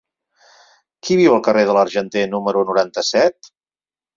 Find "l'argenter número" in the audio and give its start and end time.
1.79-2.67